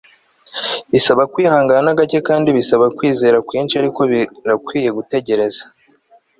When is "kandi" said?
2.29-2.49